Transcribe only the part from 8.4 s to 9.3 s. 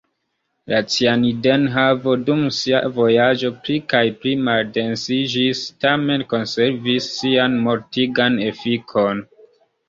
efikon.